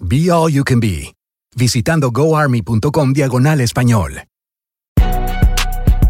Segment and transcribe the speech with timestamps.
[0.00, 1.14] Be All You Can Be,
[1.54, 4.24] visitando goarmy.com diagonal español.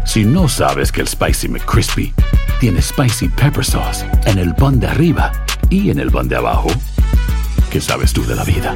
[0.05, 2.11] Si no sabes que el Spicy McCrispy
[2.59, 5.31] tiene Spicy Pepper Sauce en el pan de arriba
[5.69, 6.69] y en el pan de abajo,
[7.69, 8.75] ¿qué sabes tú de la vida?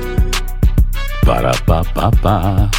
[1.25, 2.69] Para, pa, pa, pa.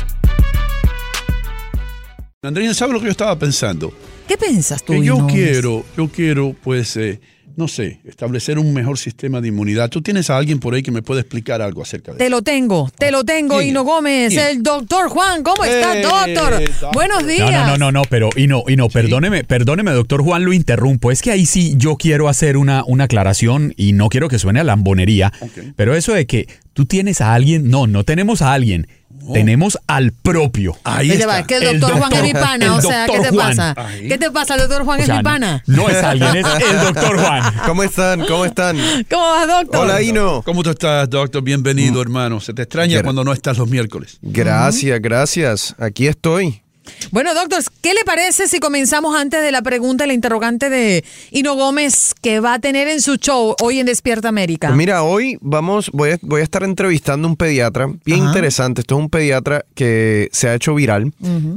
[2.42, 3.92] Andrina, ¿sabes lo que yo estaba pensando?
[4.28, 4.92] ¿Qué piensas tú?
[4.92, 7.20] Que yo quiero, yo quiero, pues, eh,
[7.56, 9.88] no sé, establecer un mejor sistema de inmunidad.
[9.90, 12.42] ¿Tú tienes a alguien por ahí que me pueda explicar algo acerca de Te lo
[12.42, 13.60] tengo, te lo tengo.
[13.62, 14.46] Hino Gómez, ¿Quién?
[14.46, 15.42] el doctor Juan.
[15.42, 16.58] ¿Cómo está, Eh, doctor?
[16.60, 16.90] doctor.
[16.92, 17.50] Buenos No, días.
[17.50, 21.10] no, no, no, no, pero y no, y no, perdóneme, perdóneme, doctor Juan, lo interrumpo.
[21.10, 24.60] Es que ahí sí yo quiero hacer una, una aclaración y no quiero que suene
[24.60, 25.32] a lambonería,
[25.76, 28.86] pero eso de que tú tienes a alguien, no, no tenemos a alguien,
[29.34, 30.76] tenemos al propio.
[30.82, 33.56] Ahí va, que el doctor Juan es mi pana, el o sea, ¿qué te Juan.
[33.56, 33.74] pasa?
[33.76, 34.08] Ahí.
[34.08, 34.54] ¿Qué te pasa?
[34.54, 35.62] El doctor Juan O es sea, mi pana.
[35.66, 37.54] No es alguien, es el doctor Juan.
[37.66, 38.24] ¿Cómo están?
[38.26, 38.76] ¿Cómo están?
[39.10, 39.80] ¿Cómo vas, doctor?
[39.80, 40.42] Hola, Ino.
[40.42, 41.42] ¿Cómo tú estás, doctor?
[41.42, 42.40] Bienvenido, hermano.
[42.40, 44.18] Se te extraña Gra- cuando no estás los miércoles.
[44.22, 45.74] Gracias, gracias.
[45.78, 46.62] Aquí estoy.
[47.10, 51.54] Bueno, doctor, ¿qué le parece si comenzamos antes de la pregunta, la interrogante de Hino
[51.54, 54.68] Gómez que va a tener en su show hoy en Despierta América?
[54.68, 58.28] Pues mira, hoy vamos, voy a, voy a estar entrevistando a un pediatra bien Ajá.
[58.28, 58.82] interesante.
[58.82, 61.12] Esto es un pediatra que se ha hecho viral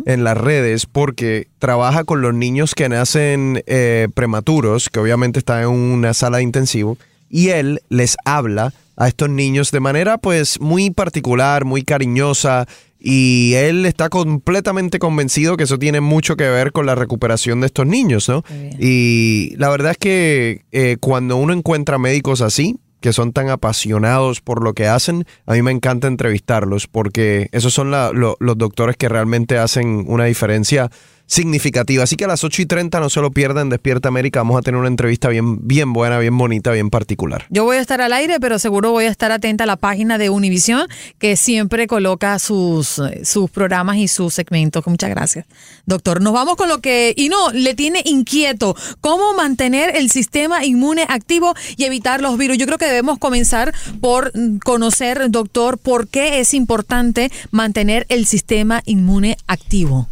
[0.05, 5.63] en las redes porque trabaja con los niños que nacen eh, prematuros, que obviamente están
[5.63, 6.97] en una sala de intensivo,
[7.29, 12.67] y él les habla a estos niños de manera pues muy particular, muy cariñosa.
[13.05, 17.67] Y él está completamente convencido que eso tiene mucho que ver con la recuperación de
[17.67, 18.43] estos niños, ¿no?
[18.79, 24.39] Y la verdad es que eh, cuando uno encuentra médicos así, que son tan apasionados
[24.39, 28.57] por lo que hacen, a mí me encanta entrevistarlos porque esos son la- lo- los
[28.57, 30.89] doctores que realmente hacen una diferencia
[31.25, 32.03] significativa.
[32.03, 34.61] Así que a las 8 y 30 no se lo pierdan, Despierta América, vamos a
[34.61, 37.45] tener una entrevista bien, bien buena, bien bonita, bien particular.
[37.49, 40.17] Yo voy a estar al aire, pero seguro voy a estar atenta a la página
[40.17, 44.85] de Univision, que siempre coloca sus, sus programas y sus segmentos.
[44.85, 45.45] Muchas gracias,
[45.85, 46.21] doctor.
[46.21, 51.05] Nos vamos con lo que, y no, le tiene inquieto, cómo mantener el sistema inmune
[51.07, 52.57] activo y evitar los virus.
[52.57, 54.31] Yo creo que debemos comenzar por
[54.63, 60.07] conocer, doctor, por qué es importante mantener el sistema inmune activo.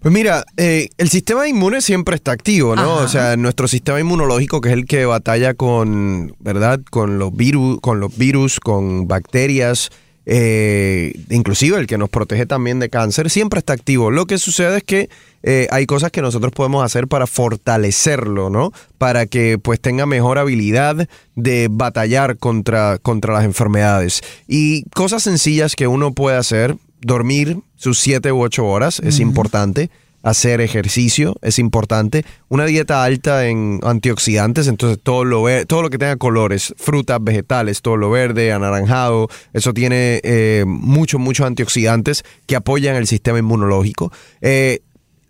[0.00, 2.94] Pues mira, eh, el sistema inmune siempre está activo, ¿no?
[2.96, 3.04] Ajá.
[3.04, 6.80] O sea, nuestro sistema inmunológico, que es el que batalla con, ¿verdad?
[6.88, 9.90] Con los virus, con los virus, con bacterias,
[10.30, 14.10] eh, inclusive el que nos protege también de cáncer, siempre está activo.
[14.10, 15.08] Lo que sucede es que
[15.42, 18.72] eh, hay cosas que nosotros podemos hacer para fortalecerlo, ¿no?
[18.98, 24.20] Para que pues tenga mejor habilidad de batallar contra, contra las enfermedades.
[24.46, 29.90] Y cosas sencillas que uno puede hacer, dormir sus 7 u 8 horas es importante.
[30.20, 32.24] Hacer ejercicio es importante.
[32.48, 37.82] Una dieta alta en antioxidantes, entonces todo lo, todo lo que tenga colores, frutas, vegetales,
[37.82, 44.12] todo lo verde, anaranjado, eso tiene eh, muchos, muchos antioxidantes que apoyan el sistema inmunológico.
[44.40, 44.80] Eh,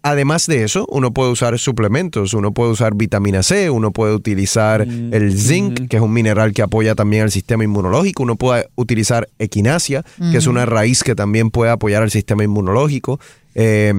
[0.02, 4.82] Además de eso, uno puede usar suplementos, uno puede usar vitamina C, uno puede utilizar
[4.82, 9.28] el zinc, que es un mineral que apoya también al sistema inmunológico, uno puede utilizar
[9.38, 13.18] equinacia, que es una raíz que también puede apoyar al sistema inmunológico.
[13.54, 13.92] Eh,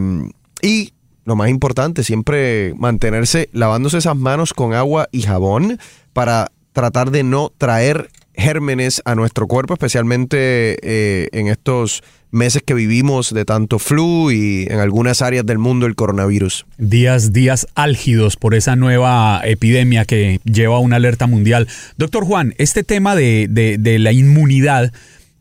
[0.62, 0.94] y
[1.25, 5.80] lo más importante, siempre mantenerse lavándose esas manos con agua y jabón
[6.13, 12.01] para tratar de no traer gérmenes a nuestro cuerpo, especialmente eh, en estos
[12.31, 16.65] meses que vivimos de tanto flu y en algunas áreas del mundo el coronavirus.
[16.77, 21.68] Días, días álgidos por esa nueva epidemia que lleva a una alerta mundial.
[21.97, 24.91] Doctor Juan, este tema de, de- de la inmunidad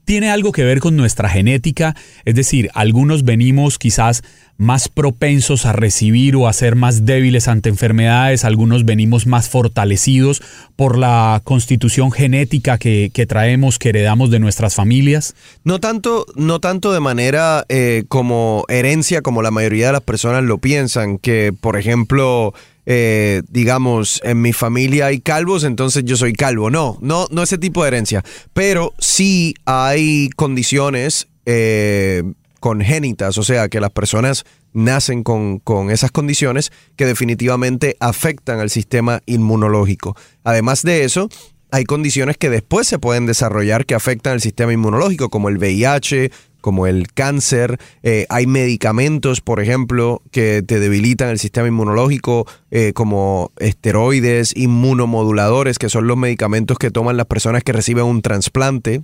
[0.08, 1.94] tiene algo que ver con nuestra genética,
[2.24, 4.22] es decir, algunos venimos quizás
[4.56, 10.40] más propensos a recibir o a ser más débiles ante enfermedades, algunos venimos más fortalecidos
[10.76, 15.34] por la constitución genética que, que traemos, que heredamos de nuestras familias.
[15.62, 20.42] No tanto, no tanto de manera eh, como herencia, como la mayoría de las personas
[20.42, 22.54] lo piensan, que por ejemplo,
[22.90, 26.70] eh, digamos, en mi familia hay calvos, entonces yo soy calvo.
[26.70, 28.24] No, no, no ese tipo de herencia.
[28.54, 32.22] Pero sí hay condiciones eh,
[32.60, 38.70] congénitas, o sea, que las personas nacen con, con esas condiciones que definitivamente afectan al
[38.70, 40.16] sistema inmunológico.
[40.42, 41.28] Además de eso,
[41.70, 46.30] hay condiciones que después se pueden desarrollar que afectan al sistema inmunológico, como el VIH,
[46.68, 47.78] como el cáncer.
[48.02, 55.78] Eh, hay medicamentos, por ejemplo, que te debilitan el sistema inmunológico, eh, como esteroides, inmunomoduladores,
[55.78, 59.00] que son los medicamentos que toman las personas que reciben un trasplante.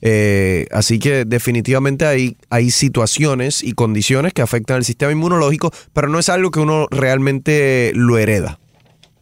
[0.00, 6.08] Eh, así que definitivamente hay, hay situaciones y condiciones que afectan al sistema inmunológico, pero
[6.08, 8.58] no es algo que uno realmente lo hereda.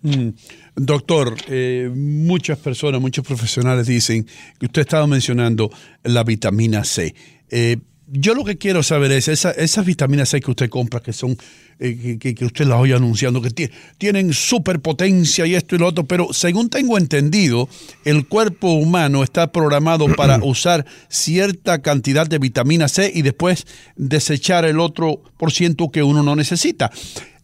[0.00, 0.30] Mm.
[0.76, 4.26] Doctor, eh, muchas personas, muchos profesionales dicen
[4.58, 5.70] que usted estaba mencionando
[6.04, 7.14] la vitamina C.
[7.50, 7.78] Eh,
[8.08, 11.36] yo lo que quiero saber es esa- esas vitaminas C que usted compra, que son,
[11.80, 15.86] eh, que, que- usted las oye anunciando, que tie- tienen superpotencia y esto y lo
[15.88, 17.68] otro, pero según tengo entendido,
[18.04, 24.64] el cuerpo humano está programado para usar cierta cantidad de vitamina C y después desechar
[24.66, 26.92] el otro por ciento que uno no necesita.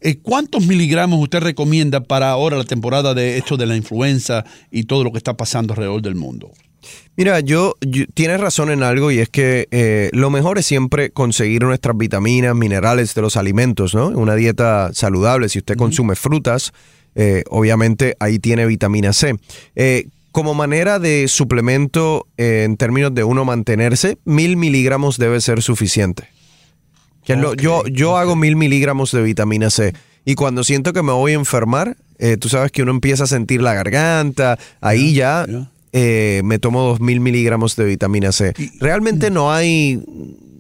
[0.02, 4.84] Eh, ¿Cuántos miligramos usted recomienda para ahora la temporada de esto de la influenza y
[4.84, 6.50] todo lo que está pasando alrededor del mundo?
[7.16, 11.10] Mira, yo, yo- tienes razón en algo y es que eh, lo mejor es siempre
[11.10, 14.08] conseguir nuestras vitaminas, minerales de los alimentos, ¿no?
[14.08, 15.48] Una dieta saludable.
[15.48, 16.72] Si usted consume frutas,
[17.14, 19.36] eh, obviamente ahí tiene vitamina C.
[19.76, 26.24] Eh, como manera de suplemento en términos de uno mantenerse, mil miligramos debe ser suficiente.
[27.24, 29.92] Que es lo- yo yo hago mil miligramos de vitamina C.
[30.24, 33.26] Y cuando siento que me voy a enfermar, eh, tú sabes que uno empieza a
[33.26, 35.46] sentir la garganta, ahí ya
[35.92, 38.54] eh, me tomo dos mil miligramos de vitamina C.
[38.80, 40.00] Realmente no hay,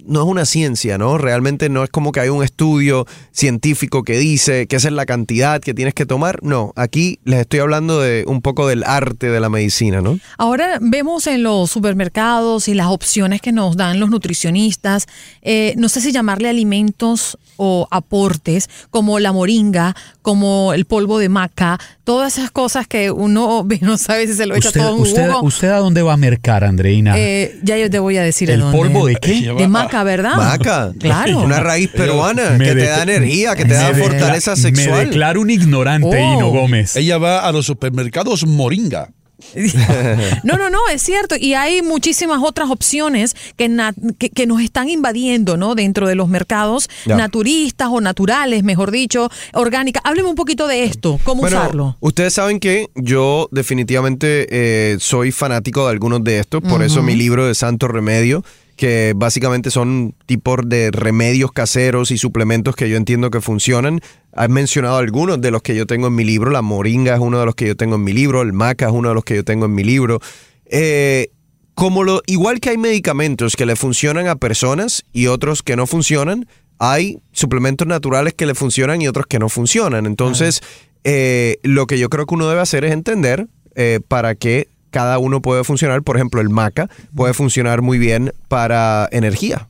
[0.06, 1.18] no es una ciencia, ¿no?
[1.18, 5.06] Realmente no es como que hay un estudio científico que dice que esa es la
[5.06, 6.42] cantidad que tienes que tomar.
[6.42, 10.18] No, aquí les estoy hablando de un poco del arte de la medicina, ¿no?
[10.38, 15.06] Ahora vemos en los supermercados y las opciones que nos dan los nutricionistas,
[15.42, 21.28] eh, no sé si llamarle alimentos o aportes, como la moringa, como el polvo de
[21.28, 25.02] maca, todas esas cosas que uno no sabe si se lo echa ¿Usted, todo un
[25.02, 25.42] usted, jugo.
[25.46, 27.14] ¿Usted a dónde va a mercar, Andreina?
[27.16, 28.78] Eh, ya yo te voy a decir ¿El a dónde.
[28.78, 29.52] polvo de qué?
[29.56, 30.34] De maca, ¿verdad?
[30.36, 30.92] Maca.
[30.98, 31.40] Claro.
[31.40, 35.06] Una raíz peruana Me que te da energía, que te da me fortaleza Me sexual.
[35.06, 36.34] declaro un ignorante, Oh.
[36.34, 36.96] Hino Gómez.
[36.96, 39.08] Ella va a los supermercados Moringa.
[40.44, 41.36] No, no, no, es cierto.
[41.38, 45.74] Y hay muchísimas otras opciones que, na- que, que nos están invadiendo, ¿no?
[45.74, 47.16] Dentro de los mercados Ya.
[47.16, 50.02] naturistas o naturales, mejor dicho, orgánicas.
[50.04, 51.96] Hábleme un poquito de esto, cómo Bueno, usarlo.
[52.00, 57.14] Ustedes saben que yo definitivamente eh, soy fanático de algunos de estos, por eso mi
[57.16, 58.44] libro de Santo Remedio,
[58.76, 64.00] que básicamente son tipos de remedios caseros y suplementos que yo entiendo que funcionan.
[64.34, 67.38] Has mencionado algunos de los que yo tengo en mi libro, la moringa es uno
[67.38, 69.36] de los que yo tengo en mi libro, el maca es uno de los que
[69.36, 70.20] yo tengo en mi libro.
[70.66, 71.28] Eh,
[71.74, 75.86] como lo, igual que hay medicamentos que le funcionan a personas y otros que no
[75.86, 76.46] funcionan,
[76.78, 80.06] hay suplementos naturales que le funcionan y otros que no funcionan.
[80.06, 80.62] Entonces,
[81.04, 85.18] eh, lo que yo creo que uno debe hacer es entender eh, para qué cada
[85.18, 86.02] uno puede funcionar.
[86.02, 89.68] Por ejemplo, el maca puede funcionar muy bien para energía.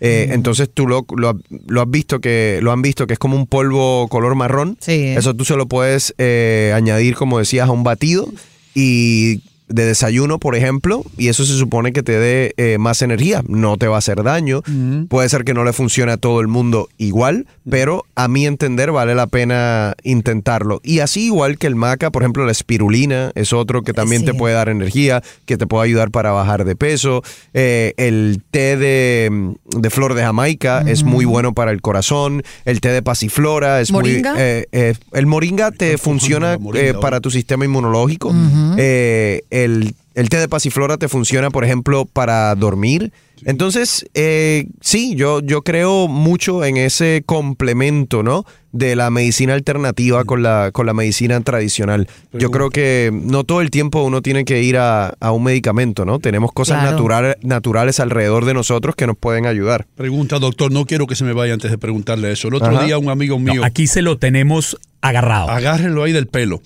[0.00, 3.36] Eh, Entonces tú lo, lo- lo has visto que lo han visto que es como
[3.36, 4.76] un polvo color marrón.
[5.16, 8.28] Eso tú se lo puedes eh, añadir, como decías, a un batido
[8.74, 13.42] y de desayuno, por ejemplo, y eso se supone que te dé eh, más energía.
[13.48, 14.62] No te va a hacer daño.
[15.08, 18.90] Puede ser que no le funcione a todo el mundo igual, pero a mi entender
[18.92, 20.80] vale la pena intentarlo.
[20.82, 24.34] Y así igual que el maca, por ejemplo, la espirulina es otro que también te
[24.34, 27.22] puede dar energía, que te puede ayudar para bajar de peso.
[27.54, 32.42] Eh, el té de, de flor de Jamaica es muy bueno para el corazón.
[32.64, 34.32] El té de pasiflora es ¿Moringa?
[34.32, 34.40] muy...
[34.42, 38.32] eh, eh, el moringa te funciona eh, para tu sistema inmunológico.
[38.76, 43.12] Eh, el, el té de pasiflora te funciona, por ejemplo, para dormir.
[43.44, 48.44] Entonces, eh, sí, yo, yo creo mucho en ese complemento, ¿no?
[48.72, 52.08] De la medicina alternativa con la, con la medicina tradicional.
[52.32, 56.04] Yo creo que no todo el tiempo uno tiene que ir a, a un medicamento,
[56.04, 56.18] ¿no?
[56.18, 56.96] Tenemos cosas Claro.
[56.96, 59.86] natural- naturales alrededor de nosotros que nos pueden ayudar.
[59.94, 62.48] Pregunta, doctor, no quiero que se me vaya antes de preguntarle eso.
[62.48, 62.84] El otro Ajá.
[62.86, 63.64] día un amigo mío...
[63.64, 65.48] aquí se lo tenemos agarrado.
[65.48, 66.60] Agárrenlo ahí del pelo.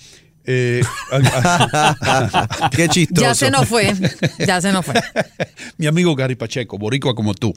[0.44, 0.82] Eh,
[2.72, 3.22] Qué chistoso.
[3.22, 3.92] Ya se nos fue.
[4.38, 4.94] Ya se nos fue.
[5.78, 7.54] Mi amigo Gary Pacheco, boricua como tú,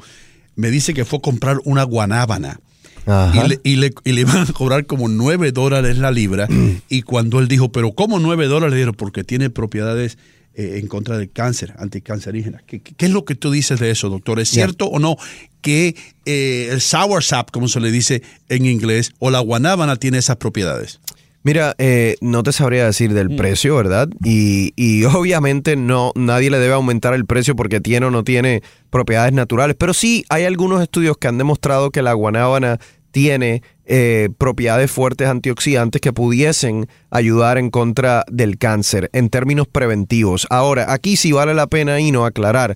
[0.56, 2.60] me dice que fue a comprar una guanábana.
[3.08, 6.48] Y le, y, le, y le iban a cobrar como 9 dólares la libra.
[6.89, 8.72] y cuando él dijo, pero ¿cómo 9 dólares?
[8.72, 10.18] Le dijeron, porque tiene propiedades
[10.56, 12.63] eh, en contra del cáncer, anticancerígenas.
[12.63, 14.39] ¿Qué, es lo que tú dices de eso, doctor?
[14.39, 15.18] ¿Es cierto o no
[15.60, 20.18] que eh, el sour sap, como se le dice en inglés, o la guanábana tiene
[20.18, 21.01] esas propiedades?
[21.45, 23.35] Mira, eh, no te sabría decir del Mm.
[23.35, 24.09] precio, ¿verdad?
[24.23, 28.63] Y, y obviamente no, nadie le debe aumentar el precio porque tiene o no tiene
[28.89, 29.75] propiedades naturales.
[29.77, 32.79] Pero sí hay algunos estudios que han demostrado que la guanábana
[33.11, 40.47] tiene eh, propiedades fuertes antioxidantes que pudiesen ayudar en contra del cáncer en términos preventivos.
[40.49, 42.75] Ahora, aquí sí vale la pena y no aclarar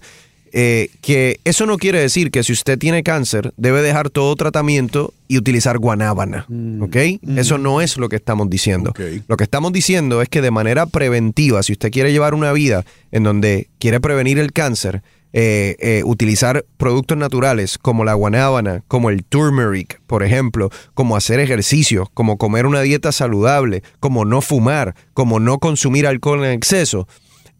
[0.53, 5.13] eh, que eso no quiere decir que si usted tiene cáncer debe dejar todo tratamiento
[5.27, 6.45] y utilizar guanábana,
[6.81, 6.95] ¿ok?
[7.37, 8.93] Eso no es lo que estamos diciendo.
[9.27, 12.85] Lo que estamos diciendo es que de manera preventiva, si usted quiere llevar una vida
[13.11, 19.11] en donde quiere prevenir el cáncer, eh, eh, utilizar productos naturales como la guanábana, como
[19.11, 24.95] el turmeric, por ejemplo, como hacer ejercicio, como comer una dieta saludable, como no fumar,
[25.13, 27.07] como no consumir alcohol en exceso,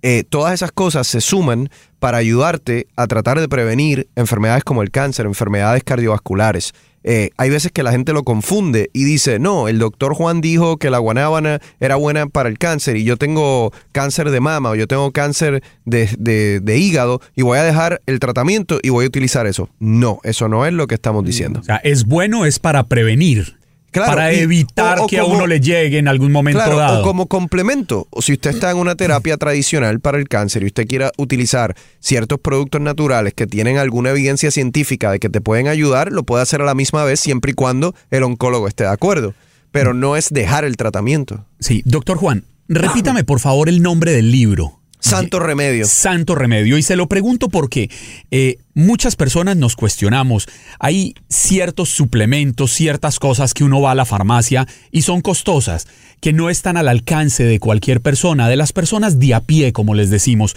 [0.01, 4.91] eh, todas esas cosas se suman para ayudarte a tratar de prevenir enfermedades como el
[4.91, 6.74] cáncer, enfermedades cardiovasculares.
[7.06, 10.75] Eh, hay veces que la gente lo confunde y dice, no, el doctor Juan dijo
[10.75, 14.75] que la guanábana era buena para el cáncer y yo tengo cáncer de mama o
[14.75, 19.06] yo tengo cáncer de, de- de hígado y voy a dejar el tratamiento y voy
[19.06, 19.70] a utilizar eso.
[19.79, 21.62] No, eso no es lo que estamos diciendo.
[21.62, 23.58] O sea, es bueno, es para prevenir.
[23.91, 26.77] Claro, para y- evitar o- o que a uno le llegue en algún momento Claro,
[26.77, 27.01] dado.
[27.01, 28.08] o como complemento.
[28.12, 31.75] O si usted está en una terapia tradicional para el cáncer y usted quiera utilizar
[32.00, 36.43] ciertos productos naturales que tienen alguna evidencia científica de que te pueden ayudar, lo puede
[36.43, 39.34] hacer a la misma vez siempre y cuando el oncólogo esté de acuerdo.
[39.72, 41.46] Pero no es dejar el tratamiento.
[41.60, 44.78] Sí, doctor Juan, repítame por favor el nombre del libro.
[45.00, 45.88] Santo Remedio.
[45.88, 46.77] Santo Remedio.
[46.77, 47.89] Y se lo pregunto porque
[48.32, 50.48] eh, muchas personas nos cuestionamos.
[50.79, 55.88] Hay ciertos suplementos, ciertas cosas que uno va a la farmacia y son costosas,
[56.20, 59.96] que no están al alcance de cualquier persona, de las personas de a pie, como
[59.96, 60.56] les decimos.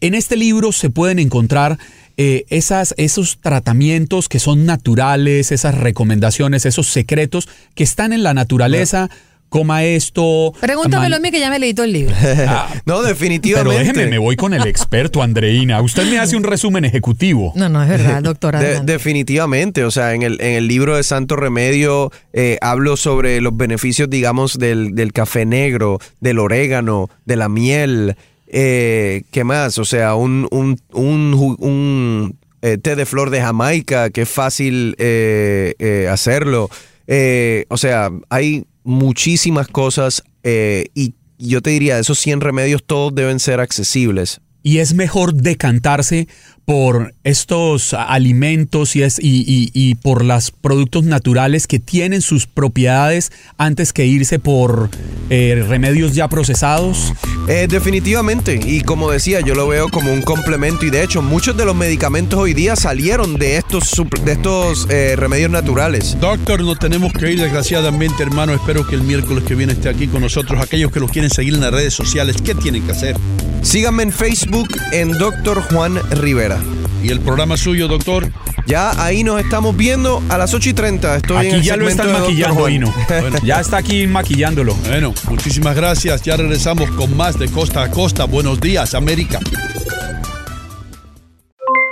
[0.00, 1.78] En este libro se pueden encontrar
[2.18, 8.32] eh, esas, esos tratamientos que son naturales, esas recomendaciones, esos secretos que están en la
[8.32, 9.10] naturaleza.
[9.48, 10.52] Coma esto.
[10.60, 12.14] Pregúntamelo a mí que ya me leí todo el libro.
[12.84, 13.78] no, Pero definitivamente.
[13.78, 15.80] déjeme, me voy con el experto, Andreina.
[15.80, 17.52] Usted me hace un resumen ejecutivo.
[17.54, 18.60] No, no, es verdad, doctora.
[18.60, 23.40] De- definitivamente, o sea, en el, en el libro de Santo Remedio eh, hablo sobre
[23.40, 28.16] los beneficios, digamos, del, del café negro, del orégano, de la miel,
[28.48, 29.78] eh, ¿qué más?
[29.78, 35.74] O sea, un, un, un, eh, té de flor de Jamaica, que es fácil eh,
[35.78, 36.68] eh, hacerlo.
[37.06, 43.14] Eh, o sea, hay muchísimas cosas eh, y yo te diría, esos 100 remedios todos
[43.14, 44.40] deben ser accesibles.
[44.66, 46.26] Y es mejor decantarse
[46.64, 52.48] por estos alimentos y, es, y, y- y por los productos naturales que tienen sus
[52.48, 54.90] propiedades antes que irse por
[55.30, 57.12] eh, remedios ya procesados.
[57.46, 61.56] Eh, definitivamente, y como decía, yo lo veo como un complemento y de hecho muchos
[61.56, 63.92] de los medicamentos hoy día salieron de estos,
[64.24, 66.16] de estos eh, remedios naturales.
[66.20, 68.52] Doctor, nos tenemos que ir desgraciadamente, hermano.
[68.52, 70.60] Espero que el miércoles que viene esté aquí con nosotros.
[70.60, 73.14] Aquellos que lo quieren seguir en las redes sociales, ¿qué tienen que hacer?
[73.62, 75.62] Síganme en Facebook en Dr.
[75.70, 76.58] Juan Rivera.
[77.02, 78.28] ¿Y el programa suyo, doctor?
[78.66, 81.16] Ya ahí nos estamos viendo a las 8 y 30.
[81.16, 82.72] Estoy en Aquí el ya lo están maquillando, Juan.
[82.72, 82.94] Hino.
[83.42, 84.74] Ya está aquí maquillándolo.
[84.74, 86.22] Bueno, muchísimas gracias.
[86.22, 88.24] Ya regresamos con más de Costa a Costa.
[88.24, 89.38] Buenos días, América.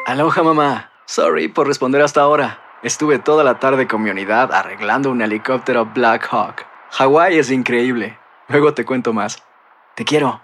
[0.07, 0.91] Aloha mamá.
[1.07, 2.61] Sorry por responder hasta ahora.
[2.83, 6.67] Estuve toda la tarde con mi unidad arreglando un helicóptero Black Hawk.
[6.91, 8.19] Hawái es increíble.
[8.49, 9.43] Luego te cuento más.
[9.95, 10.44] Te quiero.